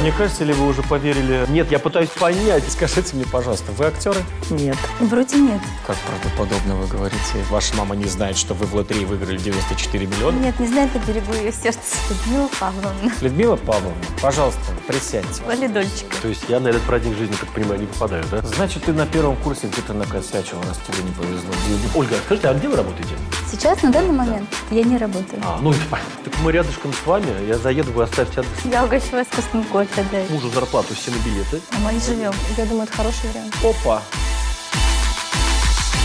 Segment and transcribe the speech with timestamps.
[0.00, 1.44] Мне кажется, или вы уже поверили?
[1.48, 2.62] Нет, я пытаюсь понять.
[2.70, 4.20] Скажите мне, пожалуйста, вы актеры?
[4.48, 4.76] Нет.
[5.00, 5.60] Вроде нет.
[5.86, 7.18] Как правдоподобно вы говорите?
[7.50, 10.38] Ваша мама не знает, что вы в лотерее выиграли 94 миллиона?
[10.38, 11.80] Нет, не знает, я берегу ее сердце.
[12.10, 13.12] Людмила Павловна.
[13.20, 15.42] Людмила Павловна, пожалуйста, присядьте.
[15.44, 16.14] Валидольчик.
[16.22, 18.40] То есть я на этот праздник жизни, как понимаю, не попадаю, да?
[18.42, 21.50] Значит, ты на первом курсе где-то накосячил, раз тебе не повезло.
[21.96, 23.14] Ольга, скажите, а где вы работаете?
[23.50, 25.42] Сейчас, на данный момент, я не работаю.
[25.44, 25.72] А, ну,
[26.24, 27.26] так мы рядышком с вами.
[27.48, 28.52] Я заеду, вы оставьте адрес.
[28.64, 30.24] Я угощу вас вкусным кофе, да.
[30.30, 31.60] Мужу зарплату, все на билеты.
[31.72, 32.32] А мы и живем.
[32.56, 33.54] Я думаю, это хороший вариант.
[33.62, 34.02] Опа!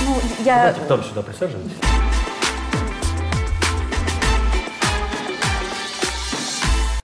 [0.05, 0.57] Ну, я...
[0.57, 1.73] Давайте там сюда присаживайтесь.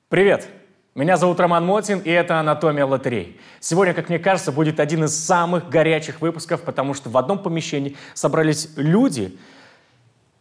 [0.10, 0.48] Привет!
[0.96, 3.40] Меня зовут Роман Мотин, и это «Анатомия лотерей».
[3.60, 7.96] Сегодня, как мне кажется, будет один из самых горячих выпусков, потому что в одном помещении
[8.16, 9.38] собрались люди,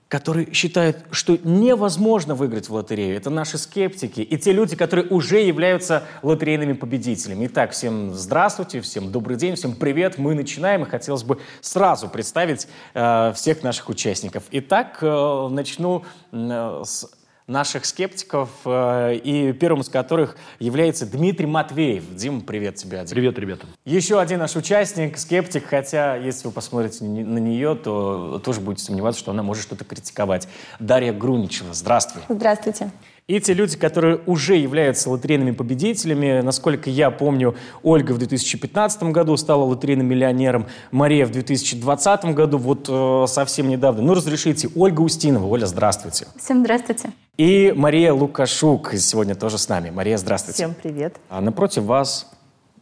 [0.09, 3.17] которые считают, что невозможно выиграть в лотерею.
[3.17, 7.47] Это наши скептики и те люди, которые уже являются лотерейными победителями.
[7.47, 10.17] Итак, всем здравствуйте, всем добрый день, всем привет.
[10.17, 14.45] Мы начинаем, и хотелось бы сразу представить э, всех наших участников.
[14.51, 17.11] Итак, э, начну э, с
[17.49, 22.15] наших скептиков, э, и первым из которых является Дмитрий Матвеев.
[22.15, 22.99] Дима, привет тебе.
[22.99, 23.09] Дим.
[23.09, 23.67] Привет, ребята.
[23.85, 29.19] Еще один наш участник, скептик, хотя если вы посмотрите на нее, то тоже будете сомневаться,
[29.19, 30.47] что она может что-то критиковать.
[30.79, 32.23] Дарья Груничева, здравствуй.
[32.29, 32.93] Здравствуйте.
[33.29, 39.37] И те люди, которые уже являются лотерейными победителями, насколько я помню, Ольга в 2015 году
[39.37, 44.01] стала лотерейным миллионером, Мария в 2020 году, вот э, совсем недавно.
[44.01, 45.45] Ну, разрешите, Ольга Устинова.
[45.45, 46.27] Оля, здравствуйте.
[46.39, 47.11] Всем здравствуйте.
[47.37, 49.91] И Мария Лукашук сегодня тоже с нами.
[49.91, 50.65] Мария, здравствуйте.
[50.65, 51.17] Всем привет.
[51.29, 52.31] А напротив вас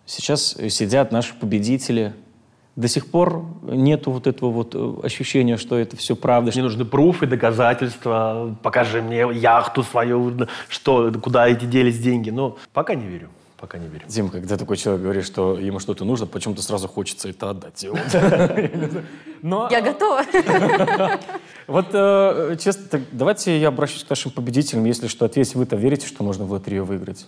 [0.04, 2.14] сейчас сидят наши победители.
[2.76, 6.52] До сих пор нету вот этого вот э, ощущения, что это все правда.
[6.52, 8.54] Мне нужны пруфы, доказательства.
[8.62, 12.28] Покажи мне яхту свою, что, куда эти делись деньги.
[12.28, 13.30] Но пока не верю.
[13.56, 14.04] Пока не верю.
[14.06, 17.86] Дим, когда такой человек говорит, что ему что-то нужно, почему-то сразу хочется это отдать.
[19.42, 20.22] Но, Я готова.
[21.66, 26.06] Вот, э, честно, так давайте я обращусь к нашим победителям, если что, ответьте, вы-то верите,
[26.06, 27.26] что можно в лотерею выиграть?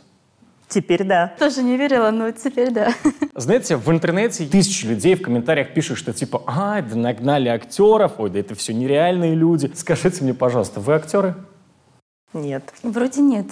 [0.69, 1.35] Теперь да.
[1.39, 2.93] Тоже не верила, но теперь да.
[3.35, 8.31] Знаете, в интернете тысячи людей в комментариях пишут, что типа, а, да нагнали актеров, ой,
[8.31, 9.71] да это все нереальные люди.
[9.75, 11.35] Скажите мне, пожалуйста, вы актеры?
[12.35, 12.73] Нет.
[12.83, 13.47] Вроде нет.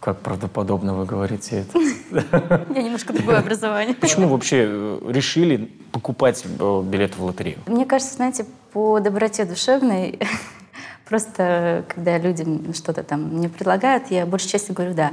[0.00, 1.78] Как правдоподобно вы говорите это?
[2.68, 3.94] У меня немножко другое образование.
[3.94, 7.58] Почему вообще э, решили покупать э, билеты в лотерею?
[7.66, 10.18] Мне кажется, знаете, по доброте душевной,
[11.08, 15.12] просто когда людям что-то там мне предлагают, я большей частью говорю «да».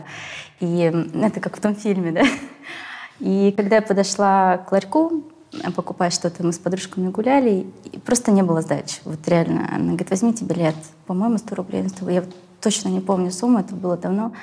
[0.59, 2.23] И это как в том фильме, да.
[3.19, 5.23] И когда я подошла к ларьку
[5.63, 8.99] а, покупать что-то, мы с подружками гуляли, и просто не было сдачи.
[9.05, 9.69] Вот реально.
[9.71, 10.75] Она говорит, возьмите билет.
[11.05, 11.87] По-моему, 100 рублей.
[11.87, 12.09] 100.
[12.09, 12.23] Я
[12.59, 14.33] точно не помню сумму, это было давно.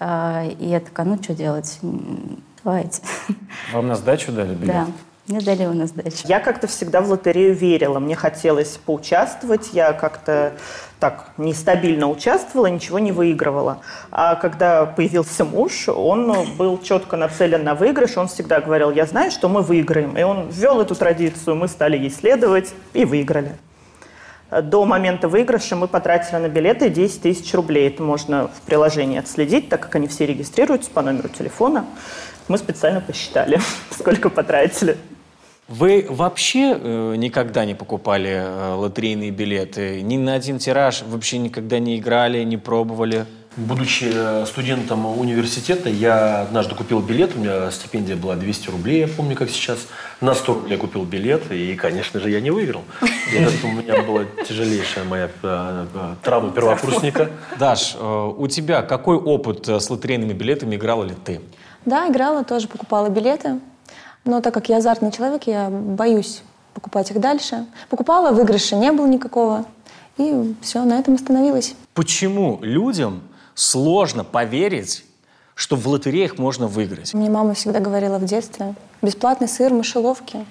[0.00, 1.78] А, И я такая, ну что делать?
[2.64, 3.02] Давайте.
[3.72, 4.66] Вам на сдачу дали билет?
[4.68, 4.86] Да,
[5.28, 6.24] мне дали его на сдачу.
[6.24, 8.00] Я как-то всегда в лотерею верила.
[8.00, 9.70] Мне хотелось поучаствовать.
[9.72, 10.54] Я как-то
[10.98, 13.82] так нестабильно участвовала, ничего не выигрывала.
[14.10, 18.16] А когда появился муж, он был четко нацелен на выигрыш.
[18.16, 20.18] Он всегда говорил, я знаю, что мы выиграем.
[20.18, 23.56] И он ввел эту традицию, мы стали ей следовать и выиграли.
[24.60, 27.88] До момента выигрыша мы потратили на билеты 10 тысяч рублей.
[27.88, 31.86] Это можно в приложении отследить, так как они все регистрируются по номеру телефона.
[32.48, 33.60] Мы специально посчитали,
[33.90, 34.96] сколько потратили.
[35.68, 40.02] Вы вообще э, никогда не покупали э, лотерейные билеты?
[40.02, 43.26] Ни на один тираж вообще никогда не играли, не пробовали?
[43.56, 49.08] Будучи э, студентом университета, я однажды купил билет, у меня стипендия была 200 рублей, я
[49.08, 49.86] помню, как сейчас.
[50.22, 52.82] На 100 рублей купил билет, и, конечно же, я не выиграл.
[53.32, 57.30] И это у меня была тяжелейшая моя э, э, травма первокурсника.
[57.58, 61.40] Даш, у тебя какой опыт с лотерейными билетами играла ли ты?
[61.84, 63.60] Да, играла, тоже покупала билеты.
[64.24, 66.42] Но так как я азартный человек, я боюсь
[66.74, 67.66] покупать их дальше.
[67.90, 69.64] Покупала, выигрыша не было никакого.
[70.16, 71.74] И все, на этом остановилась.
[71.94, 73.22] Почему людям
[73.54, 75.04] сложно поверить,
[75.54, 77.14] что в лотереях можно выиграть?
[77.14, 80.44] Мне мама всегда говорила в детстве, бесплатный сыр, мышеловки.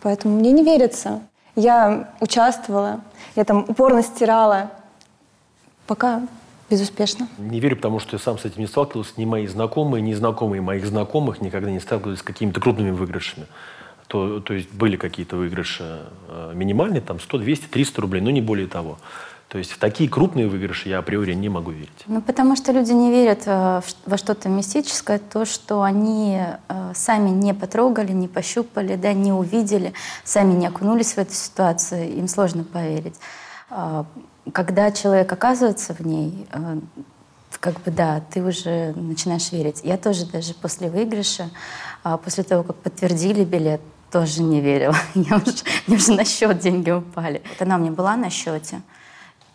[0.00, 1.20] Поэтому мне не верится.
[1.54, 3.00] Я участвовала,
[3.36, 4.70] я там упорно стирала,
[5.86, 6.22] пока
[6.72, 7.28] безуспешно.
[7.36, 9.12] Не верю, потому что я сам с этим не сталкивался.
[9.18, 13.46] Ни мои знакомые, ни знакомые моих знакомых никогда не сталкивались с какими-то крупными выигрышами.
[14.06, 18.40] То, то есть были какие-то выигрыши э, минимальные, там 100, 200, 300 рублей, но не
[18.40, 18.98] более того.
[19.48, 22.04] То есть в такие крупные выигрыши я априори не могу верить.
[22.06, 27.28] Ну, потому что люди не верят э, во что-то мистическое, то, что они э, сами
[27.28, 29.92] не потрогали, не пощупали, да, не увидели,
[30.24, 33.16] сами не окунулись в эту ситуацию, им сложно поверить.
[34.50, 36.80] Когда человек оказывается в ней, э,
[37.60, 39.80] как бы да, ты уже начинаешь верить.
[39.84, 41.50] Я тоже даже после выигрыша,
[42.02, 43.80] а после того, как подтвердили билет,
[44.10, 44.96] тоже не верила.
[45.14, 45.54] Я уже,
[45.86, 47.42] мне уже на счет деньги упали.
[47.48, 48.82] Вот она у меня была на счете.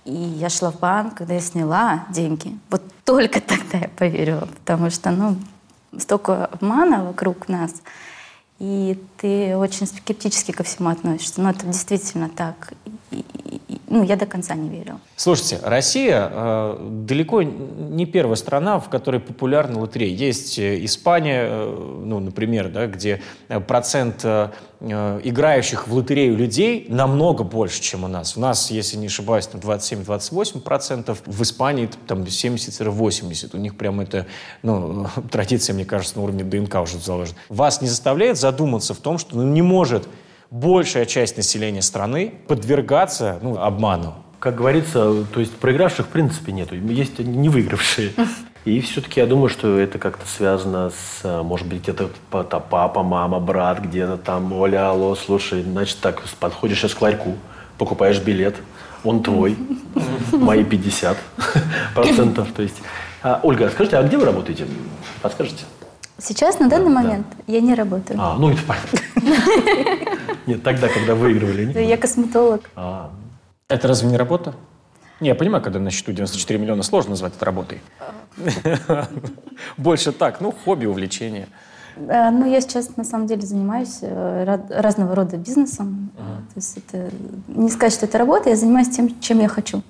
[0.06, 2.58] И я шла в банк, когда я сняла деньги.
[2.70, 5.36] Вот только тогда я поверила, потому что, ну,
[6.00, 7.74] столько обмана вокруг нас,
[8.58, 11.42] и ты очень скептически ко всему относишься.
[11.42, 12.72] Но это действительно так.
[13.90, 15.00] Ну, я до конца не верила.
[15.16, 20.14] Слушайте, Россия э, далеко не первая страна, в которой популярна лотерея.
[20.14, 24.50] Есть э, Испания, э, ну, например, да, где э, процент э,
[24.82, 28.36] э, играющих в лотерею людей намного больше, чем у нас.
[28.36, 33.56] У нас, если не ошибаюсь, там 27-28 процентов, в Испании там 70-80.
[33.56, 34.26] У них прям это,
[34.64, 37.38] ну, традиция, мне кажется, на уровне ДНК уже заложена.
[37.48, 40.10] Вас не заставляет задуматься в том, что ну, не может
[40.52, 44.16] большая часть населения страны подвергаться ну, обману.
[44.40, 48.14] Как говорится, то есть проигравших в принципе нету, есть не выигравшие.
[48.66, 53.80] И все-таки я думаю, что это как-то связано с, может быть, где-то папа, мама, брат,
[53.80, 57.38] где-то там, Оля, алло, слушай, значит так, подходишь сейчас к ларьку,
[57.78, 58.58] покупаешь билет,
[59.06, 59.58] он твой,
[60.34, 61.18] мои 50
[61.96, 62.50] процентов.
[62.52, 62.76] То есть,
[63.24, 64.68] а, Ольга, скажите, а где вы работаете?
[65.22, 65.64] Подскажете?
[66.20, 67.54] Сейчас, на данный да, момент, да.
[67.54, 68.20] я не работаю.
[68.22, 69.00] А, ну это понятно.
[70.46, 71.82] Нет, тогда, когда выигрывали.
[71.82, 72.70] Я косметолог.
[72.76, 73.12] А.
[73.70, 74.54] Это разве не работа?
[75.20, 77.82] Не, я понимаю, когда на счету 94 миллиона, сложно назвать это работой.
[79.78, 81.48] Больше так, ну, хобби, увлечение.
[81.98, 86.12] Э, ну, я сейчас на самом деле занимаюсь э, разного рода бизнесом.
[86.16, 87.10] То есть это
[87.48, 89.82] не сказать, что это работа, я занимаюсь тем, чем я хочу.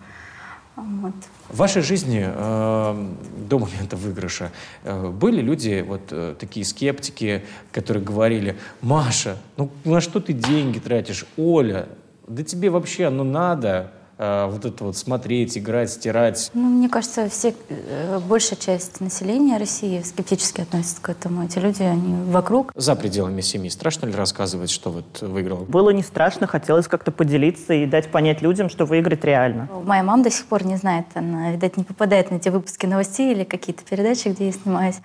[0.77, 1.13] Вот.
[1.49, 3.13] В вашей жизни э,
[3.49, 4.51] до момента выигрыша
[4.83, 10.77] э, были люди, вот э, такие скептики, которые говорили, Маша, ну на что ты деньги
[10.77, 11.25] тратишь?
[11.35, 11.89] Оля,
[12.27, 13.91] да тебе вообще оно надо?
[14.17, 16.49] Э, вот это вот смотреть, играть, стирать?
[16.53, 21.45] Ну, мне кажется, все, э, большая часть населения России скептически относится к этому.
[21.45, 22.71] Эти люди, они вокруг.
[22.75, 25.65] За пределами семьи страшно ли рассказывать, что вот выиграл?
[25.67, 29.69] Было не страшно, хотелось как-то поделиться и дать понять людям, что выиграть реально.
[29.83, 33.33] Моя мама до сих пор не знает, она, видать, не попадает на те выпуски новостей
[33.33, 34.97] или какие-то передачи, где я снимаюсь.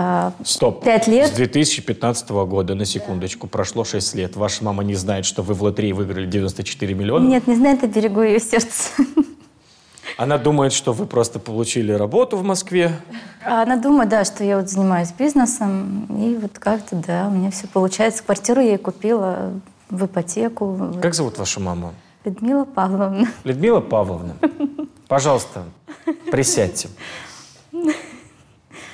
[0.00, 0.84] А, Стоп.
[0.84, 1.26] Пять лет.
[1.26, 4.36] С 2015 года, на секундочку, прошло 6 лет.
[4.36, 7.26] Ваша мама не знает, что вы в лотерее выиграли 94 миллиона?
[7.26, 8.90] Нет, не знает, я берегу ее сердце.
[10.16, 12.92] Она думает, что вы просто получили работу в Москве?
[13.44, 16.06] Она думает, да, что я вот занимаюсь бизнесом.
[16.16, 18.22] И вот как-то, да, у меня все получается.
[18.22, 19.50] Квартиру я ей купила
[19.90, 20.94] в ипотеку.
[21.02, 21.92] Как зовут вашу маму?
[22.24, 23.26] Людмила Павловна.
[23.42, 24.36] Людмила Павловна,
[25.08, 25.64] пожалуйста,
[26.30, 26.88] присядьте.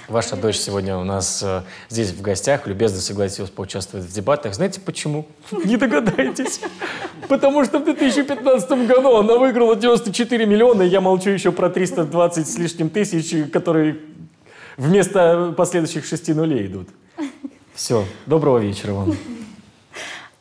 [0.09, 4.55] Ваша дочь сегодня у нас э, здесь в гостях, любезно согласилась поучаствовать в дебатах.
[4.55, 5.27] Знаете почему?
[5.65, 6.61] Не догадаетесь.
[7.27, 12.47] Потому что в 2015 году она выиграла 94 миллиона, и я молчу еще про 320
[12.47, 13.97] с лишним тысяч, которые
[14.77, 16.89] вместо последующих шести нулей идут.
[17.75, 19.17] Все, доброго вечера вам.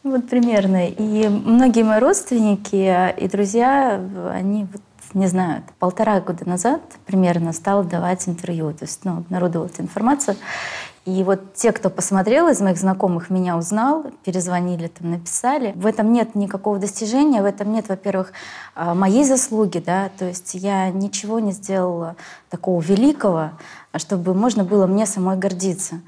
[0.03, 0.89] Вот примерно.
[0.89, 4.81] И многие мои родственники и друзья, они вот
[5.13, 10.35] не знаю, полтора года назад примерно стал давать интервью, то есть ну, обнародовал эту информацию.
[11.05, 15.73] И вот те, кто посмотрел из моих знакомых, меня узнал, перезвонили, там, написали.
[15.75, 18.31] В этом нет никакого достижения, в этом нет, во-первых,
[18.73, 22.15] а, моей заслуги, да, то есть я ничего не сделала
[22.49, 23.51] такого великого,
[23.97, 25.99] чтобы можно было мне самой гордиться.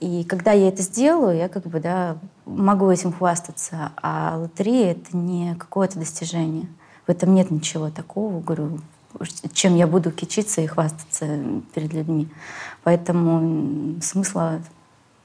[0.00, 5.16] И когда я это сделаю, я как бы, да, могу этим хвастаться, а лотерея— это
[5.16, 6.68] не какое-то достижение.
[7.06, 8.80] В этом нет ничего такого, говорю,
[9.52, 11.26] чем я буду кичиться и хвастаться
[11.74, 12.28] перед людьми.
[12.82, 14.60] Поэтому смысла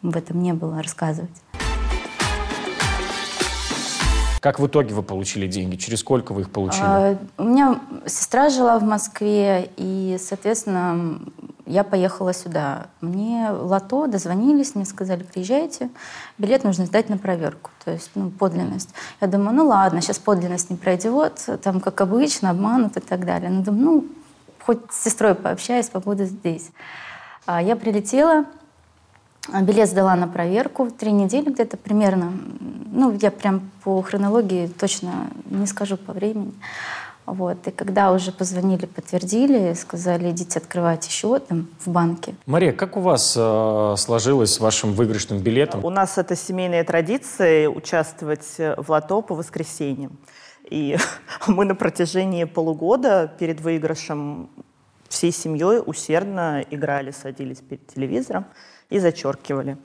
[0.02, 1.32] в этом не было рассказывать.
[4.42, 5.76] Как в итоге вы получили деньги?
[5.76, 6.84] Через сколько вы их получили?
[6.84, 11.20] А, у меня сестра жила в Москве, и, соответственно,
[11.70, 12.88] я поехала сюда.
[13.00, 15.90] Мне лото дозвонились, мне сказали, приезжайте,
[16.40, 18.90] билет нужно сдать на проверку, то есть ну, подлинность.
[19.22, 23.52] Я думаю, ну ладно, сейчас подлинность не пройдет, там, как обычно, обманут и так далее.
[23.52, 24.06] Ну, думаю, ну,
[24.66, 26.72] хоть с сестрой пообщаюсь, побуду здесь.
[27.46, 28.46] А я прилетела,
[29.62, 32.34] билет сдала на проверку, три недели где-то примерно.
[32.92, 36.54] Ну, я прям по хронологии точно не скажу по времени.
[37.30, 37.68] Вот.
[37.68, 42.34] И когда уже позвонили, подтвердили, сказали, идите открывать счет там, в банке.
[42.48, 45.86] Мария, как у вас э, сложилось с вашим выигрышным билетом?
[45.86, 50.18] У нас это семейная традиция участвовать в лото по воскресеньям.
[50.70, 50.98] И
[51.48, 54.50] мы на протяжении полугода перед выигрышем
[55.08, 58.46] всей семьей усердно играли, садились перед телевизором
[58.90, 59.78] и зачеркивали.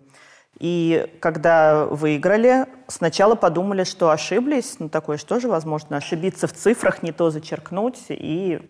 [0.59, 4.77] И когда выиграли, сначала подумали, что ошиблись.
[4.79, 8.05] Ну, такое что же возможно ошибиться в цифрах, не то зачеркнуть.
[8.09, 8.61] И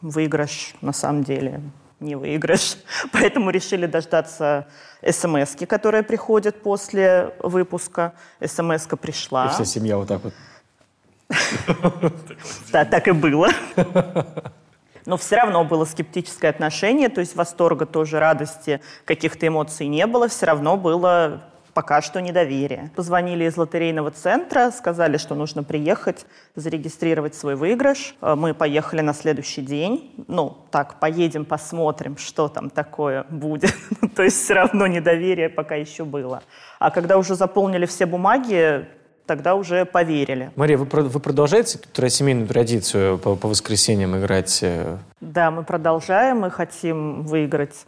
[0.00, 1.62] выигрыш на самом деле
[2.00, 2.78] не выигрыш.
[3.12, 4.66] Поэтому решили дождаться
[5.08, 8.12] смс которая приходит после выпуска.
[8.44, 9.46] смс пришла.
[9.46, 10.34] И вся семья вот так вот.
[12.72, 13.48] Да, так и было.
[15.08, 20.28] Но все равно было скептическое отношение, то есть восторга тоже, радости, каких-то эмоций не было,
[20.28, 22.90] все равно было пока что недоверие.
[22.94, 28.16] Позвонили из лотерейного центра, сказали, что нужно приехать, зарегистрировать свой выигрыш.
[28.20, 30.12] Э, мы поехали на следующий день.
[30.26, 33.72] Ну, так, поедем, посмотрим, что там такое будет.
[34.14, 36.42] То есть все равно недоверие пока еще было.
[36.78, 38.86] А когда уже заполнили все бумаги,
[39.28, 40.50] тогда уже поверили.
[40.56, 44.58] Мария, вы, вы продолжаете эту семейную традицию по, по воскресеньям играть?
[44.62, 44.96] Э?
[45.20, 46.40] Да, мы продолжаем.
[46.40, 47.86] Мы хотим выиграть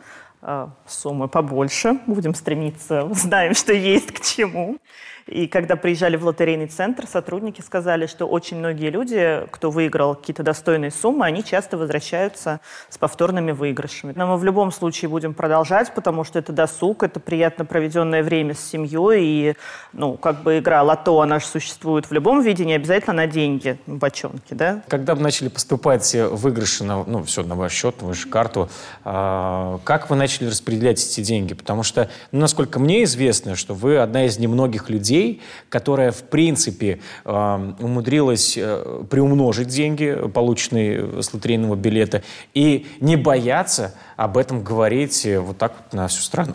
[0.86, 2.00] суммы побольше.
[2.06, 4.78] Будем стремиться, знаем, что есть к чему.
[5.26, 10.42] И когда приезжали в лотерейный центр, сотрудники сказали, что очень многие люди, кто выиграл какие-то
[10.42, 14.12] достойные суммы, они часто возвращаются с повторными выигрышами.
[14.16, 18.54] Но мы в любом случае будем продолжать, потому что это досуг, это приятно проведенное время
[18.54, 19.20] с семьей.
[19.22, 19.56] И,
[19.92, 23.78] ну, как бы игра лото, она же существует в любом виде, не обязательно на деньги,
[23.86, 24.82] бочонки, да?
[24.88, 28.68] Когда вы начали поступать выигрыши на, ну, все, на ваш счет, на вашу карту,
[29.04, 31.54] э, как вы начали распределять эти деньги?
[31.54, 37.00] Потому что, ну, насколько мне известно, что вы одна из немногих людей, которая, в принципе,
[37.24, 42.22] умудрилась э, приумножить деньги, полученные с лотерейного билета,
[42.54, 46.54] и не бояться об этом говорить э, вот так вот на всю страну.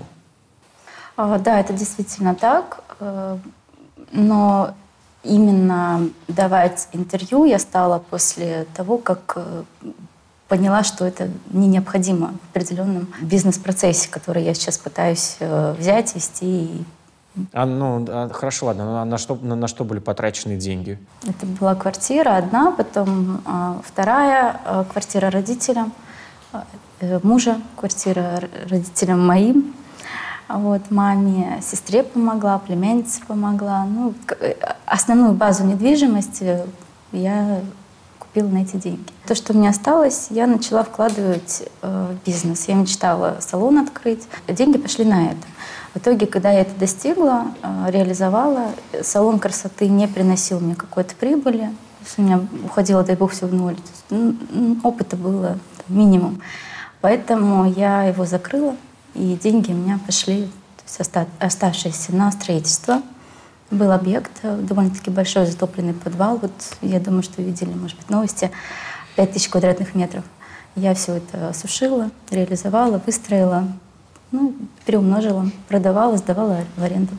[1.17, 2.84] А, да, это действительно так.
[3.00, 3.38] Э,
[4.12, 4.74] но
[5.24, 9.38] именно давать интервью я стала после того, как
[10.48, 16.86] поняла, что это не необходимо в определенном бизнес-процессе, который я сейчас пытаюсь взять, вести и
[17.52, 18.86] а, ну, а, хорошо, ладно.
[18.86, 20.98] Ну, а на что, на, на что были потрачены деньги?
[21.28, 25.92] Это была квартира одна, потом а, вторая а, квартира родителям,
[26.54, 26.66] а,
[27.02, 29.74] э, мужа, квартира родителям моим.
[30.48, 33.86] Вот, маме, сестре помогла, племяннице помогла.
[33.86, 34.54] Ну, э,
[34.86, 36.62] основную базу недвижимости
[37.12, 37.62] я
[38.36, 39.04] купила на эти деньги.
[39.27, 42.68] То, что мне осталось, я начала вкладывать э, в бизнес.
[42.68, 44.24] Я мечтала салон открыть.
[44.48, 45.48] Деньги пошли на это.
[45.94, 51.72] В итоге, когда я это достигла, э, реализовала, салон красоты не приносил мне какой-то прибыли.
[52.18, 53.77] у меня уходило, дай бог, все в ноль.
[54.84, 56.42] Опыта было минимум.
[57.00, 58.75] Поэтому я его закрыла,
[59.13, 63.01] и деньги у меня пошли, то есть оставшиеся на строительство.
[63.72, 66.38] Был объект, э, довольно-таки большой затопленный подвал.
[66.38, 68.51] Вот я думаю, что видели, может быть, новости.
[69.15, 70.24] 5000 квадратных метров.
[70.75, 73.67] Я все это осушила, реализовала, выстроила,
[74.31, 74.53] ну,
[74.86, 77.13] приумножила, продавала, сдавала в аренду.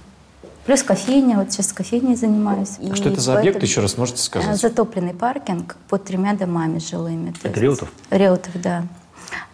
[0.67, 2.79] Плюс кофейня, вот сейчас кофейней занимаюсь.
[2.91, 4.51] А что это за объект, еще раз можете сказать?
[4.51, 7.33] Э, затопленный паркинг под тремя домами жилыми.
[7.43, 7.93] Это Реутов?
[8.11, 8.85] Реутов, да.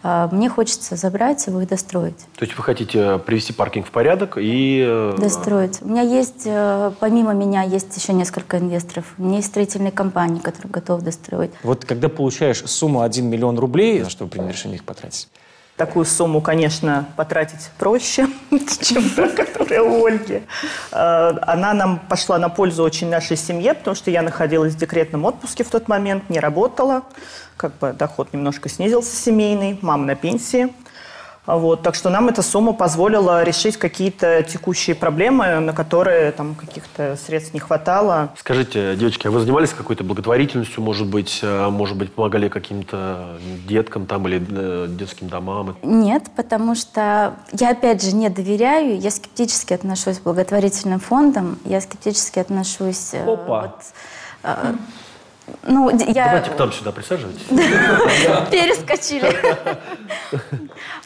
[0.01, 2.17] А, мне хочется забрать его и достроить.
[2.35, 4.83] То есть вы хотите привести паркинг в порядок и...
[4.85, 5.81] Э, достроить.
[5.81, 9.05] У меня есть, э, помимо меня, есть еще несколько инвесторов.
[9.17, 11.51] У меня есть строительные компании, которые готовы достроить.
[11.63, 15.29] Вот когда получаешь сумму 1 миллион рублей, на что вы приняли решение их потратить?
[15.77, 18.27] Такую сумму, конечно, потратить проще,
[18.81, 20.43] чем та, которая у Ольги.
[20.91, 25.25] Э, она нам пошла на пользу очень нашей семье, потому что я находилась в декретном
[25.25, 27.03] отпуске в тот момент, не работала.
[27.57, 30.73] Как бы доход немножко снизился семейный, мама на пенсии.
[31.45, 37.17] Вот, так что нам эта сумма позволила решить какие-то текущие проблемы, на которые там каких-то
[37.17, 38.29] средств не хватало.
[38.37, 44.05] Скажите, девочки, а вы занимались какой-то благотворительностью, может быть, э, может быть, помогали каким-то деткам
[44.05, 45.75] там или э, детским домам?
[45.83, 51.81] Нет, потому что я, опять же, не доверяю, я скептически отношусь к благотворительным фондам, я
[51.81, 53.13] скептически отношусь...
[53.13, 53.61] Э, Опа!
[54.43, 54.53] Вот,
[55.63, 56.25] ну, я...
[56.25, 57.43] Давайте к нам сюда присаживайтесь.
[58.51, 59.29] Перескочили.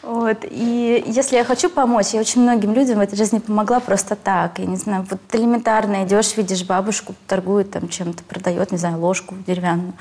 [0.02, 0.38] Вот.
[0.44, 4.58] И если я хочу помочь, я очень многим людям в этой жизни помогла просто так.
[4.58, 9.34] Я не знаю, вот элементарно идешь, видишь бабушку, торгует там чем-то, продает, не знаю, ложку
[9.46, 9.94] деревянную.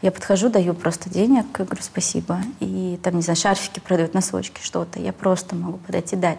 [0.00, 2.38] Я подхожу, даю просто денег, говорю спасибо.
[2.60, 5.00] И там, не знаю, шарфики продают, носочки, что-то.
[5.00, 6.38] Я просто могу подойти дать.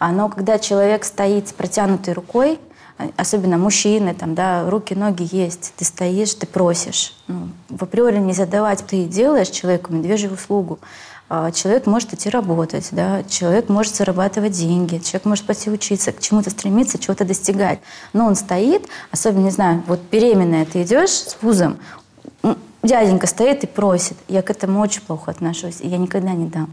[0.00, 2.58] Но когда человек стоит с протянутой рукой,
[3.16, 7.14] особенно мужчины, там, да, руки, ноги есть, ты стоишь, ты просишь.
[7.28, 10.78] Ну, в априори не задавать, ты делаешь человеку медвежью услугу.
[11.28, 16.20] А человек может идти работать, да, человек может зарабатывать деньги, человек может пойти учиться, к
[16.20, 17.80] чему-то стремиться, чего-то достигать.
[18.12, 21.78] Но он стоит, особенно, не знаю, вот беременная ты идешь с пузом,
[22.84, 24.16] дяденька стоит и просит.
[24.28, 26.72] Я к этому очень плохо отношусь, и я никогда не дам.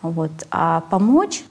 [0.00, 0.32] Вот.
[0.50, 1.44] А помочь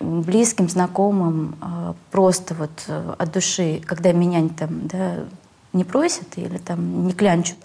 [0.00, 5.24] близким, знакомым, а, просто вот э, от души, когда меня там, да,
[5.72, 7.58] не просят или там не клянчут,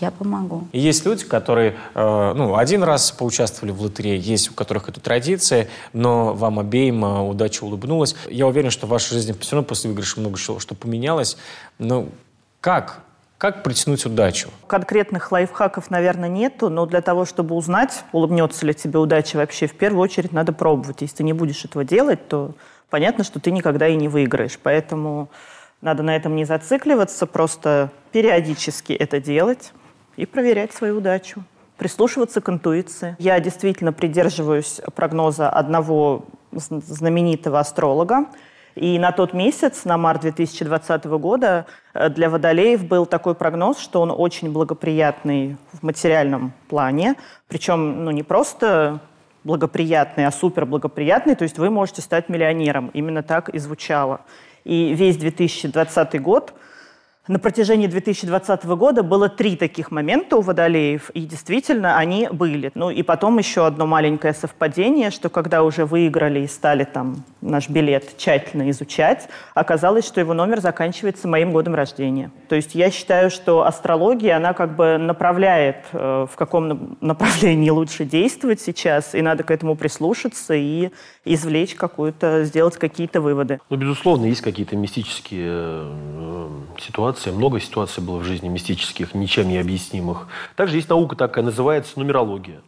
[0.00, 0.66] я помогу.
[0.72, 5.68] Есть люди, которые э, ну, один раз поучаствовали в лотерее, есть у которых это традиция,
[5.92, 8.16] но вам обеим э, удача улыбнулась.
[8.28, 11.36] Я уверен, что в вашей жизни все равно после выигрыша много что, что поменялось.
[11.78, 12.08] Но
[12.60, 13.02] как?
[13.42, 14.50] Как притянуть удачу?
[14.68, 19.74] Конкретных лайфхаков, наверное, нету, но для того, чтобы узнать, улыбнется ли тебе удача вообще, в
[19.74, 21.00] первую очередь надо пробовать.
[21.00, 22.52] Если ты не будешь этого делать, то
[22.88, 24.56] понятно, что ты никогда и не выиграешь.
[24.62, 25.28] Поэтому
[25.80, 29.72] надо на этом не зацикливаться, просто периодически это делать
[30.16, 31.42] и проверять свою удачу,
[31.78, 33.16] прислушиваться к интуиции.
[33.18, 38.26] Я действительно придерживаюсь прогноза одного знаменитого астролога,
[38.74, 44.00] и на тот месяц, на март 2020 года, э, для водолеев был такой прогноз, что
[44.00, 47.16] он очень благоприятный в материальном плане.
[47.48, 49.00] Причем ну, не просто
[49.44, 51.34] благоприятный, а супер благоприятный.
[51.34, 52.90] То есть вы можете стать миллионером.
[52.94, 54.20] Именно так и звучало.
[54.64, 56.54] И весь 2020 год
[57.28, 62.72] на протяжении 2020 года было три таких момента у водолеев, и действительно они были.
[62.74, 67.68] Ну и потом еще одно маленькое совпадение, что когда уже выиграли и стали там наш
[67.68, 72.32] билет тщательно изучать, оказалось, что его номер заканчивается моим годом рождения.
[72.48, 78.04] То есть я считаю, что астрология, она как бы направляет, э, в каком направлении лучше
[78.04, 80.90] действовать сейчас, и надо к этому прислушаться и
[81.24, 83.60] извлечь какую-то, сделать какие-то выводы.
[83.70, 86.48] Ну, безусловно, есть какие-то мистические э,
[87.12, 87.30] ситуации.
[87.36, 90.28] Много ситуаций было в жизни мистических, ничем не объяснимых.
[90.56, 92.60] Также есть наука такая, называется нумерология.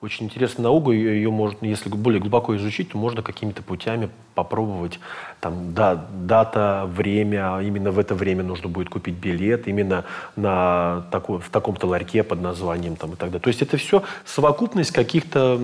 [0.00, 5.00] Очень интересная наука, ее, ее можно, если более глубоко изучить, то можно какими-то путями попробовать.
[5.40, 10.04] Там, да, дата, время, именно в это время нужно будет купить билет, именно
[10.36, 13.40] на такой, в таком-то ларьке под названием там, и так далее.
[13.40, 15.58] То есть это все совокупность каких-то,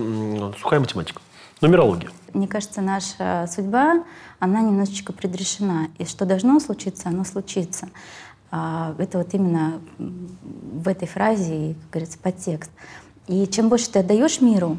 [0.59, 1.21] сухая математика.
[1.61, 2.09] Нумерология.
[2.33, 4.03] Мне кажется, наша судьба,
[4.41, 5.87] она немножечко предрешена.
[5.99, 7.87] И что должно случиться, оно случится.
[8.49, 12.71] А, это вот именно в этой фразе, как говорится, подтекст.
[13.27, 14.77] И чем больше ты отдаешь миру,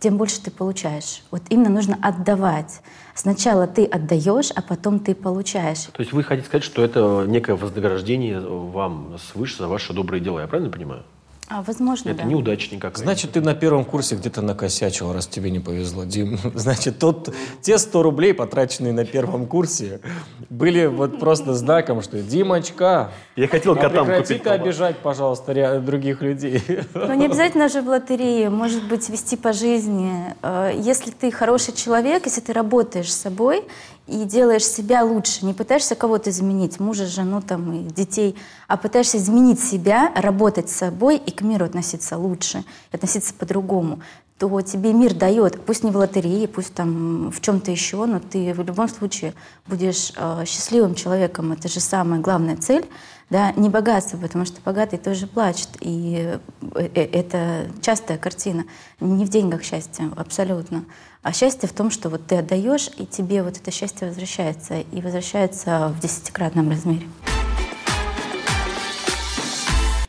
[0.00, 1.22] тем больше ты получаешь.
[1.30, 2.82] Вот именно нужно отдавать.
[3.14, 5.84] Сначала ты отдаешь, а потом ты получаешь.
[5.92, 10.40] То есть вы хотите сказать, что это некое вознаграждение вам свыше за ваши добрые дела,
[10.40, 11.04] я правильно понимаю?
[11.52, 12.24] А, возможно, Это да.
[12.24, 16.38] неудачник какой Значит, ты на первом курсе где-то накосячил, раз тебе не повезло, Дим.
[16.54, 20.00] Значит, тот, те 100 рублей, потраченные на первом курсе,
[20.48, 24.62] были вот просто знаком, что «Димочка, Я хотел а котам купить колбасу.
[24.62, 26.62] обижать, пожалуйста, ря- других людей».
[26.94, 30.12] Но не обязательно же в лотерее, может быть, вести по жизни.
[30.42, 33.64] Э, Если ты хороший человек, если ты работаешь с собой
[34.10, 39.18] и делаешь себя лучше, не пытаешься кого-то изменить, мужа, жену там, и детей, а пытаешься
[39.18, 44.00] изменить себя, работать с собой и к миру относиться лучше, относиться по-другому,
[44.40, 48.54] то тебе мир дает, пусть не в лотерее, пусть там в чем-то еще, но ты
[48.54, 49.34] в любом случае
[49.66, 51.52] будешь э, счастливым человеком.
[51.52, 52.86] Это же самая главная цель,
[53.28, 55.68] да, не богатство, потому что богатый тоже плачет.
[55.80, 56.38] И
[56.74, 58.64] э, э, это частая картина.
[58.98, 60.86] Не в деньгах счастье, абсолютно.
[61.22, 64.80] А счастье в том, что вот ты отдаешь, и тебе вот это счастье возвращается.
[64.80, 67.06] И возвращается в десятикратном размере.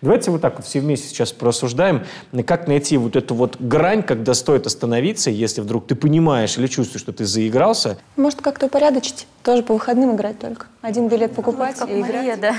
[0.01, 2.05] Давайте вот так вот все вместе сейчас порассуждаем,
[2.47, 7.01] как найти вот эту вот грань, когда стоит остановиться, если вдруг ты понимаешь или чувствуешь,
[7.01, 7.99] что ты заигрался.
[8.15, 9.27] Может, как-то упорядочить?
[9.43, 10.65] Тоже по выходным играть только.
[10.81, 12.15] Один билет покупать Как и играть.
[12.15, 12.55] Мария, да.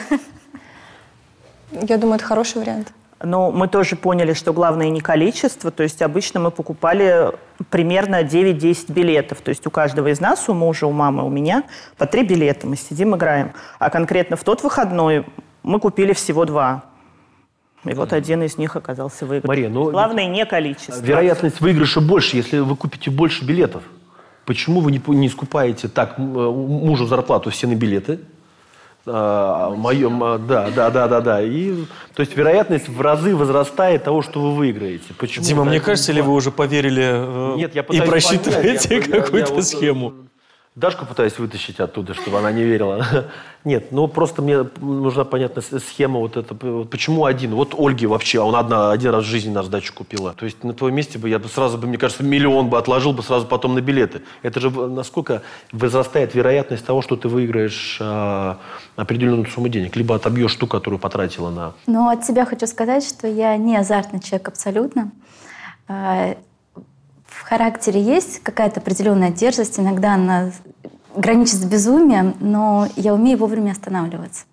[1.72, 2.92] Я думаю, это хороший вариант.
[3.24, 5.70] Но мы тоже поняли, что главное не количество.
[5.70, 7.32] То есть обычно мы покупали
[7.70, 9.40] примерно 9-10 билетов.
[9.40, 11.64] То есть у каждого из нас, у мужа, у мамы, у меня
[11.96, 12.66] по три билета.
[12.66, 13.52] Мы сидим, играем.
[13.78, 15.24] А конкретно в тот выходной
[15.62, 16.84] мы купили всего два.
[17.84, 19.48] И вот один из них оказался выигрышем.
[19.48, 21.00] Мария, ну, Главное не количество.
[21.00, 23.82] Вероятность выигрыша больше, если вы купите больше билетов.
[24.44, 28.20] Почему вы не, не скупаете так э, мужу зарплату все на билеты?
[29.04, 31.42] А, моем, а, да, да, да, да, да.
[31.42, 31.74] И,
[32.14, 35.12] то есть вероятность в разы возрастает того, что вы выиграете.
[35.18, 35.44] Почему?
[35.44, 35.86] Дима, мне так?
[35.86, 40.14] кажется, или вы уже поверили э, Нет, я и просчитываете какую-то вот, схему?
[40.74, 43.04] Дашку пытаюсь вытащить оттуда, чтобы она не верила.
[43.64, 46.54] Нет, ну просто мне нужна понятная схема вот это.
[46.54, 47.54] Почему один?
[47.54, 50.32] Вот Ольге вообще, а он одна, один раз в жизни на сдачу купила.
[50.32, 53.12] То есть на твоем месте бы я бы сразу бы, мне кажется, миллион бы отложил
[53.12, 54.22] бы сразу потом на билеты.
[54.40, 58.58] Это же насколько возрастает вероятность того, что ты выиграешь а,
[58.96, 61.74] определенную сумму денег, либо отобьешь ту, которую потратила на...
[61.86, 65.12] Но от себя хочу сказать, что я не азартный человек абсолютно.
[67.32, 70.52] А, В характере есть какая-то определенная дерзость, иногда она
[71.14, 74.44] граничит с безумием, но я умею вовремя останавливаться.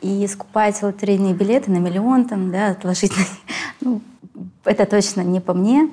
[0.00, 3.12] И скупать лотерейные билеты на миллион, там, да, отложить,
[3.80, 4.00] ну,
[4.64, 5.90] это точно не по мне.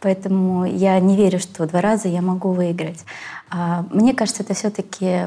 [0.00, 3.04] Поэтому я не верю, что два раза я могу выиграть.
[3.50, 5.26] А, Мне кажется, это все-таки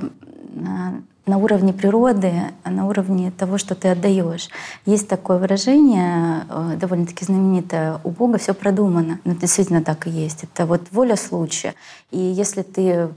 [1.25, 2.33] на, уровне природы,
[2.63, 4.49] а на уровне того, что ты отдаешь.
[4.85, 9.19] Есть такое выражение, э, довольно-таки знаменитое, у Бога все продумано.
[9.23, 10.43] Но ну, действительно так и есть.
[10.43, 11.75] Это вот воля случая.
[12.11, 13.09] И если ты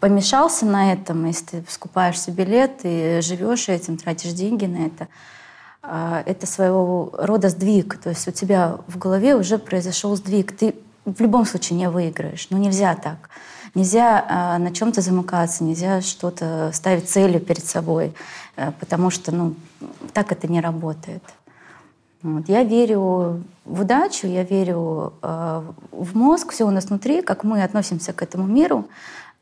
[0.00, 5.08] помешался на этом, если ты скупаешь себе билет и живешь этим, тратишь деньги на это,
[5.82, 7.98] а, это своего рода сдвиг.
[7.98, 10.56] То есть у тебя в голове уже произошел сдвиг.
[10.56, 12.48] Ты в любом случае не выиграешь.
[12.50, 13.30] Но нельзя так.
[13.74, 18.14] Нельзя а, на чем-то замыкаться, нельзя что-то ставить целью перед собой,
[18.56, 19.54] а, потому что ну,
[20.12, 21.22] так это не работает.
[22.22, 22.48] Вот.
[22.48, 27.62] Я верю в удачу, я верю э, в мозг, все у нас внутри, как мы
[27.62, 28.88] относимся к этому миру,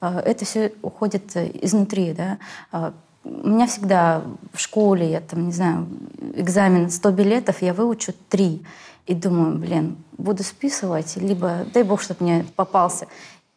[0.01, 2.13] э, это все уходит изнутри.
[2.13, 2.39] Да?
[2.71, 2.93] Э,
[3.25, 5.89] у меня всегда в школе, я там, не знаю,
[6.35, 8.65] экзамен 100 билетов, я выучу 3.
[9.07, 13.07] И думаю, блин, буду списывать, либо дай бог, чтобы мне попался.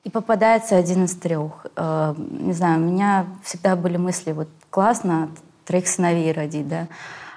[0.04, 1.68] И попадается один из трех.
[1.76, 5.30] Э, не знаю, у меня всегда были мысли, вот классно
[5.66, 6.88] троих сыновей родить, да,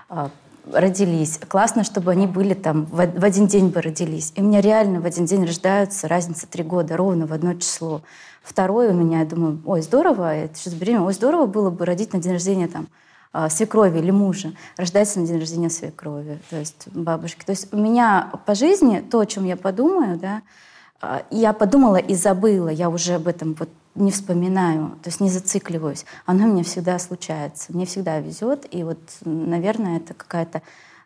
[0.08, 0.28] э,
[0.72, 1.38] родились.
[1.46, 4.32] Классно, чтобы они были там, в, один день бы родились.
[4.34, 8.00] И у меня реально в один день рождаются, разница три года, ровно в одно число.
[8.42, 12.14] Второе у меня, я думаю, ой, здорово, это сейчас беременна, ой, здорово было бы родить
[12.14, 12.88] на день рождения там
[13.34, 17.44] э, свекрови или мужа, рождается на день рождения свекрови, то есть бабушки.
[17.44, 20.42] То есть у меня по жизни то, о чем я подумаю, да, а,
[21.30, 26.04] я подумала и забыла, я уже об этом вот не вспоминаю, то есть не зацикливаюсь.
[26.26, 30.62] Оно мне всегда случается, мне всегда везет, и вот, наверное, это какая-то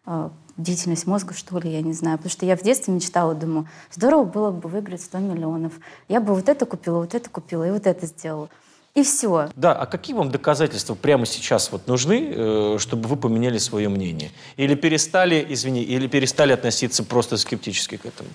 [0.07, 2.19] э, деятельность мозга, что ли, я не знаю.
[2.19, 5.75] Потому что я в детстве мечтала, думаю, здорово было бы выиграть 100 миллионов.
[6.09, 8.49] Я бы вот это купила, вот это купила и вот это сделала.
[8.95, 9.51] И все.
[9.55, 14.33] Да, а какие вам доказательства прямо сейчас вот нужны, э, чтобы вы поменяли свое мнение?
[14.57, 18.31] Или перестали, извини, или перестали относиться просто скептически к этому?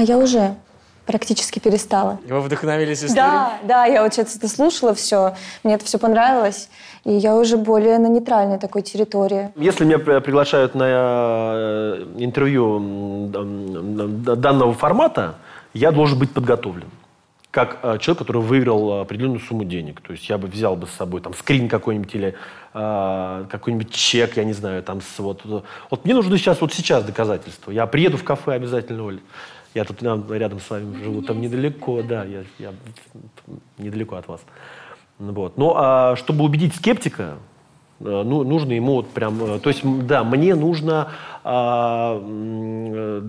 [0.00, 0.54] А я уже
[1.04, 2.20] практически перестала.
[2.26, 3.16] И вы вдохновились историей?
[3.16, 6.70] Да, да, я вот сейчас это слушала все, мне это все понравилось,
[7.04, 9.50] и я уже более на нейтральной такой территории.
[9.56, 15.34] Если меня приглашают на э, интервью данного формата,
[15.74, 16.88] я должен быть подготовлен
[17.50, 20.00] как э, человек, который выиграл определенную сумму денег.
[20.00, 22.34] То есть я бы взял бы с собой там скрин какой-нибудь или
[22.72, 25.42] э, какой-нибудь чек, я не знаю, там с, вот,
[25.90, 27.72] вот мне нужно сейчас вот сейчас доказательства.
[27.72, 29.20] Я приеду в кафе обязательно, Оль.
[29.74, 32.72] Я тут рядом с вами живу, там недалеко, да, я, я
[33.78, 34.40] недалеко от вас.
[35.18, 35.58] Вот.
[35.58, 37.36] Ну, а чтобы убедить скептика,
[38.00, 39.42] Э, ну, нужно ему вот прям...
[39.42, 41.08] Э, то есть, да, мне нужно
[41.44, 42.18] а,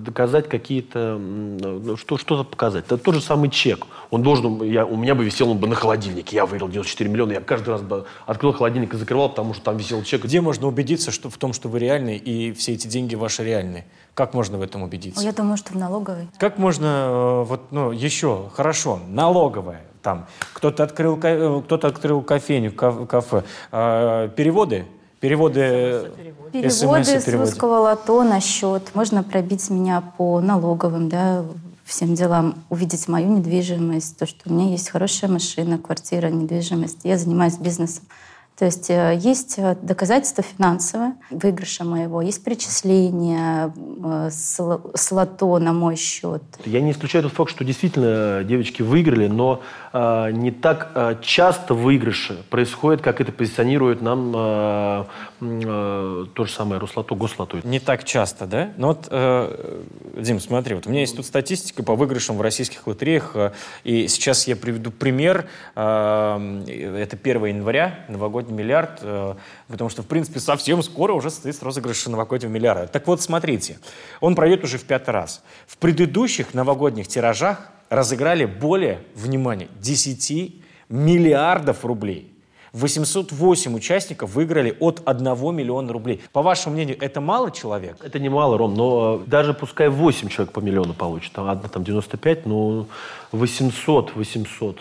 [0.04, 1.18] доказать какие-то...
[1.18, 2.86] Ну, что, что-то показать.
[2.86, 3.86] Это тот же самый чек.
[4.10, 4.64] Он должен...
[4.64, 6.36] Я, у меня бы висел он бы на холодильнике.
[6.36, 7.34] Я выиграл 94 миллиона.
[7.34, 10.24] Я каждый раз бы открыл холодильник и закрывал, потому что там висел чек.
[10.24, 13.86] Где можно убедиться что, в том, что вы реальный, и все эти деньги ваши реальные?
[14.14, 15.24] Как можно в этом убедиться?
[15.24, 16.28] Я думаю, что в налоговой.
[16.38, 16.86] Как можно...
[16.86, 23.44] Э, вот, ну, еще, хорошо, налоговая там кто-то открыл, э, кто-то открыл кофейню, кафе.
[23.72, 24.86] А, переводы?
[25.22, 26.12] Переводы,
[26.52, 28.90] переводы с русского лото на счет.
[28.96, 31.46] Можно пробить меня по налоговым, да,
[31.86, 37.02] всем делам, увидеть мою недвижимость, то, что у меня есть хорошая машина, квартира, недвижимость.
[37.04, 38.06] Я занимаюсь бизнесом.
[38.58, 45.74] То есть э, есть э, доказательства финансовые выигрыша моего, есть перечисления э, с лото на
[45.74, 46.44] мой счет.
[46.66, 49.62] Я не исключаю тот факт, что действительно девочки выиграли, но
[49.94, 55.06] не так э, часто выигрыши происходят, как это позиционирует нам э,
[55.42, 57.60] э, то же самое Рослото, Гослото.
[57.66, 58.72] Не так часто, да?
[58.78, 59.82] Ну вот, э,
[60.16, 63.52] Дим, смотри, вот у меня есть тут статистика по выигрышам в российских лотереях, э,
[63.84, 65.48] и сейчас я приведу пример.
[65.76, 69.36] Э, это 1 января, новогодний миллиард, э,
[69.68, 72.88] потому что, в принципе, совсем скоро уже состоится розыгрыш новогоднего миллиарда.
[72.88, 73.78] Так вот, смотрите,
[74.22, 75.44] он пройдет уже в пятый раз.
[75.68, 80.56] В предыдущих новогодних тиражах разыграли более, внимание, 10
[80.90, 82.32] миллиардов рублей.
[82.72, 86.22] 808 участников выиграли от 1 миллиона рублей.
[86.32, 87.98] По вашему мнению, это мало человек?
[88.02, 91.84] Это не мало, Ром, но даже пускай 8 человек по миллиону получит, там одна там
[91.84, 92.88] 95, ну
[93.34, 94.80] 800, 800.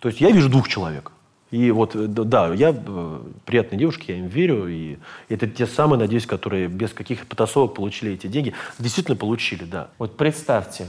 [0.00, 1.12] То есть я вижу двух человек.
[1.52, 4.66] И вот, э, да, я э, приятные девушки, я им верю.
[4.66, 8.54] И это те самые, надеюсь, которые без каких потасовок получили эти деньги.
[8.80, 9.90] Действительно получили, да.
[9.98, 10.88] Вот представьте,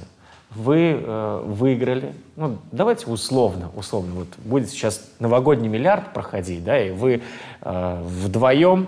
[0.52, 6.92] вы э, выиграли, ну, давайте условно, условно, вот будет сейчас новогодний миллиард проходить, да, и
[6.92, 7.22] вы
[7.62, 8.88] э, вдвоем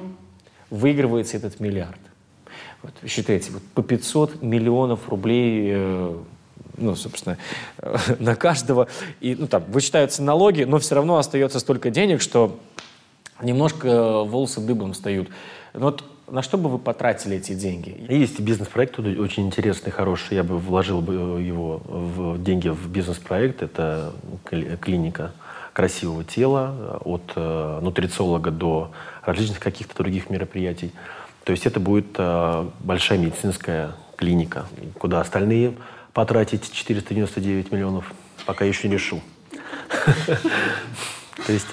[0.69, 1.99] выигрываете этот миллиард.
[2.83, 6.17] Вот, считайте, вот по 500 миллионов рублей э,
[6.77, 7.37] ну, собственно,
[8.19, 8.87] на каждого.
[9.19, 12.59] И, ну, там, вычитаются налоги, но все равно остается столько денег, что
[13.41, 15.29] немножко волосы дыбом встают.
[15.73, 18.05] Но вот на что бы вы потратили эти деньги?
[18.09, 20.35] Есть бизнес-проект очень интересный, хороший.
[20.35, 23.61] Я бы вложил бы его в деньги в бизнес-проект.
[23.61, 24.13] Это
[24.81, 25.31] клиника
[25.73, 28.91] красивого тела, от э, нутрициолога до
[29.23, 30.91] различных каких-то других мероприятий.
[31.43, 34.65] То есть это будет э, большая медицинская клиника,
[34.97, 35.75] куда остальные
[36.13, 38.11] потратить 499 миллионов,
[38.47, 39.21] пока еще не решил.
[41.45, 41.67] То есть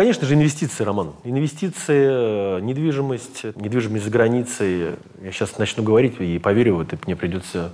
[0.00, 1.12] Конечно же, инвестиции, Роман.
[1.24, 4.96] Инвестиции, э, недвижимость, недвижимость за границей.
[5.22, 7.70] Я сейчас начну говорить и поверю в это, мне придется...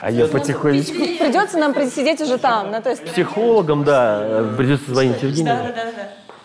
[0.00, 0.94] А я потихонечку...
[0.94, 2.70] Придется нам сидеть уже там.
[2.70, 3.02] Ну, то есть...
[3.02, 5.56] Психологом, да, придется звонить Евгению.
[5.56, 5.92] Да, да,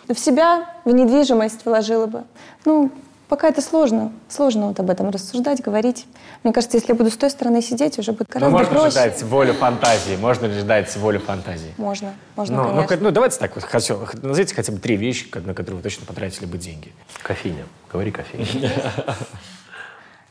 [0.07, 0.13] да.
[0.15, 2.23] В себя, в недвижимость вложила бы.
[2.65, 2.91] Ну,
[3.29, 4.11] Пока это сложно.
[4.27, 6.07] Сложно вот об этом рассуждать, говорить.
[6.43, 8.83] Мне кажется, если я буду с той стороны сидеть, уже будет ну, гораздо можно проще.
[8.83, 10.15] Можно ждать волю фантазии?
[10.15, 11.73] Можно ли ждать волю фантазии?
[11.77, 12.97] Можно, можно, ну, конечно.
[12.97, 16.07] Ну, ну, давайте так, вот, хочу, назовите хотя бы три вещи, на которые вы точно
[16.07, 16.91] потратили бы деньги.
[17.21, 17.65] Кофейня.
[17.91, 18.71] Говори кофейня.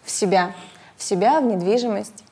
[0.03, 0.53] В себя.
[0.97, 2.25] В себя, в недвижимость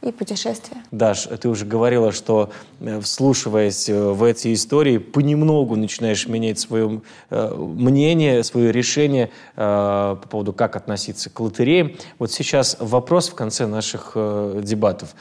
[0.00, 0.76] и путешествия.
[0.92, 7.00] Даш, ты уже говорила, что э, вслушиваясь э, в эти истории, понемногу начинаешь менять свое
[7.30, 11.92] э, мнение, свое решение по поводу, как относиться к лотереям.
[12.18, 15.14] Вот сейчас вопрос в конце наших дебатов.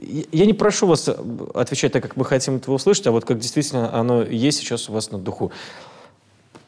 [0.00, 1.08] Я не прошу вас
[1.54, 4.92] отвечать так, как мы хотим этого услышать, а вот как действительно оно есть сейчас у
[4.92, 5.52] вас на духу.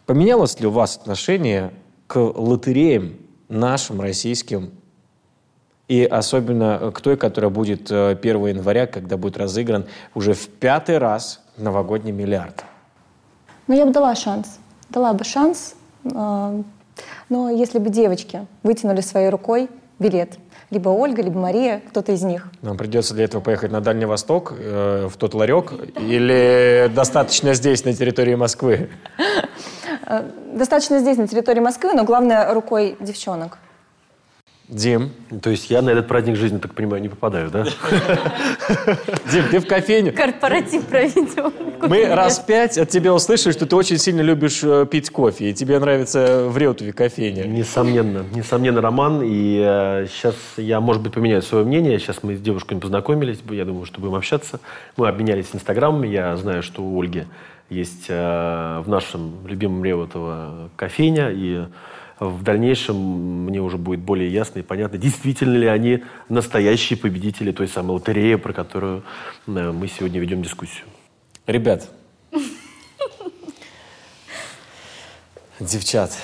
[0.06, 1.72] Поменялось ли у вас отношение
[2.06, 3.16] к лотереям
[3.48, 4.70] нашим российским
[5.90, 10.98] и особенно к той, которая будет 1 э, января, когда будет разыгран уже в пятый
[10.98, 12.64] раз новогодний миллиард.
[13.66, 14.60] Ну, я бы дала шанс.
[14.90, 15.74] Дала бы шанс,
[16.04, 16.62] э,
[17.28, 20.38] но если бы девочки вытянули своей рукой билет,
[20.70, 22.46] либо Ольга, либо Мария, кто-то из них.
[22.62, 27.84] Нам придется для этого поехать на Дальний Восток, э, в тот ларек, или достаточно здесь,
[27.84, 28.90] на территории Москвы?
[30.54, 33.58] Достаточно здесь, на территории Москвы, но главное рукой девчонок.
[34.70, 35.10] Дим.
[35.42, 37.64] То есть я на этот праздник жизни, так понимаю, не попадаю, да?
[39.32, 40.12] Дим, ты в кофейню.
[40.12, 41.52] Корпоратив проведем.
[41.82, 45.54] Мы раз пять от тебя услышали, что ты очень сильно любишь э, пить кофе, и
[45.54, 47.44] тебе нравится в Реутове кофейня.
[47.44, 48.24] Несомненно.
[48.32, 49.22] Несомненно, Роман.
[49.24, 51.98] И э, сейчас я, может быть, поменяю свое мнение.
[51.98, 53.40] Сейчас мы с девушками познакомились.
[53.50, 54.60] Я думаю, что будем общаться.
[54.96, 56.06] Мы обменялись инстаграмами.
[56.06, 57.24] Я знаю, что у Ольги
[57.70, 61.30] есть э, в нашем любимом Реутово кофейня.
[61.32, 61.64] И
[62.20, 62.96] в дальнейшем
[63.46, 68.34] мне уже будет более ясно и понятно, действительно ли они настоящие победители той самой лотереи,
[68.34, 69.02] про которую
[69.46, 70.84] э, мы сегодня ведем дискуссию.
[71.46, 71.90] Ребят,
[75.58, 76.16] девчат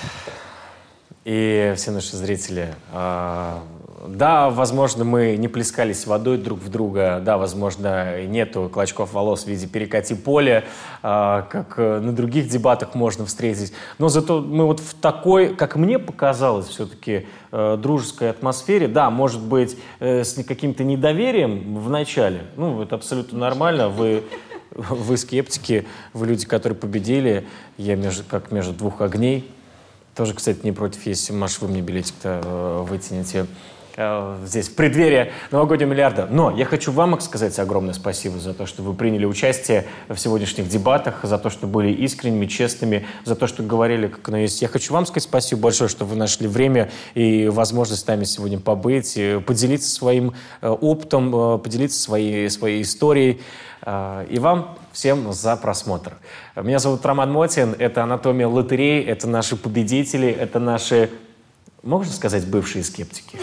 [1.24, 3.64] и все наши зрители, а,
[4.06, 9.46] да, возможно, мы не плескались водой друг в друга, да, возможно, нету клочков волос в
[9.46, 10.64] виде перекати поля,
[11.02, 15.76] а, как э, на других дебатах можно встретить, но зато мы вот в такой, как
[15.76, 22.42] мне показалось, все-таки э, дружеской атмосфере, да, может быть, э, с каким-то недоверием в начале,
[22.56, 24.24] ну, это абсолютно нормально, вы
[24.76, 27.46] вы скептики, вы люди, которые победили,
[27.78, 29.50] я между, как между двух огней.
[30.14, 33.46] Тоже, кстати, не против, если, Маш, вы мне билетик-то э, вытянете.
[33.98, 36.28] Э, здесь в преддверии новогоднего миллиарда.
[36.30, 40.68] Но я хочу вам сказать огромное спасибо за то, что вы приняли участие в сегодняшних
[40.68, 44.60] дебатах, за то, что были искренними, честными, за то, что говорили, как оно есть.
[44.60, 48.60] Я хочу вам сказать спасибо большое, что вы нашли время и возможность с нами сегодня
[48.60, 53.40] побыть, поделиться своим э, опытом, э, поделиться своей, своей историей.
[54.30, 56.14] И вам всем за просмотр.
[56.56, 61.10] Меня зовут Роман Мотин, это «Анатомия лотереи», это наши победители, это наши,
[61.84, 63.38] можно сказать, бывшие скептики?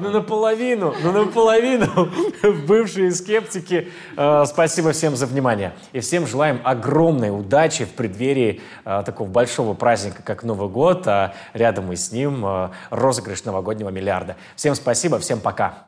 [0.00, 2.10] Ну, наполовину, ну, наполовину
[2.66, 3.88] бывшие скептики.
[4.16, 5.72] Э, спасибо всем за внимание.
[5.92, 11.34] И всем желаем огромной удачи в преддверии э, такого большого праздника, как Новый год, а
[11.52, 14.36] рядом и с ним э, розыгрыш новогоднего миллиарда.
[14.56, 15.74] Всем спасибо, всем пока.